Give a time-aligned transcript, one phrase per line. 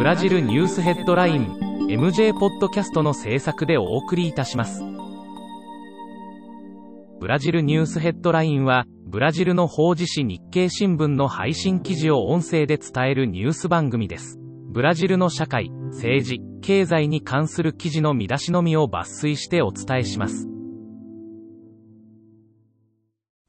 [0.00, 1.58] ブラジルニュースヘッドライン
[1.90, 4.82] MJ ポッドキャストの制作でお送りいたします。
[7.20, 14.38] ブラジルニュースヘッドラインはブラジルの法事紙日経新聞の配信記事を音声で伝えるニュース番組です。
[14.70, 20.48] ブラジルの社会政治経済に関する記事の見出しのみを抜粋してお伝えします。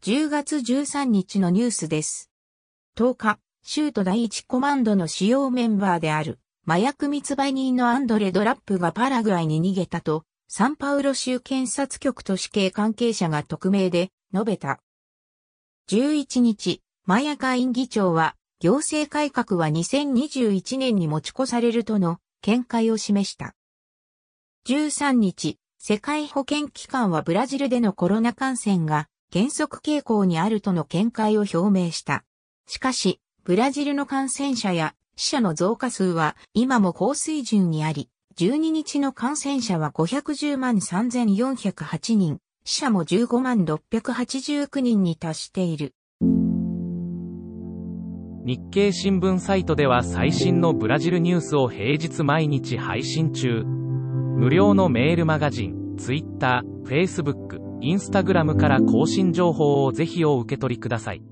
[0.04, 2.30] 10月13日のニュースです。
[2.98, 14.82] 10日、州都第一コマンドの主要メンバーである、麻薬密売人のアンドレ・ドラップがパラグアイに逃げたと、サンパウロ州検察局と死刑関係者が匿名で述べた。
[15.90, 23.56] 11日、マヤ下院議長は、行政改革は2021年に持ち越されるとの見解を示した。
[24.68, 32.24] 13日、世界保健機関はブラジルでのコロナ感染が減速傾向にあるとの見解を表明した。
[32.68, 45.96] しかし、ブラジルの感染者や死者の増加数は今も高水準にあり、12日の感染者は510万3408人、死者も15万689人に達している。
[48.46, 53.64] 日経新聞サイトでは最新のブラジルニュースを平日毎日配信中。
[53.64, 61.24] 無料のメールマガジン、Twitter、Facebook、インスタグラムから更新情報をぜひお受け取りください。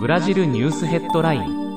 [0.00, 1.69] ブラジルニュースヘッドライン。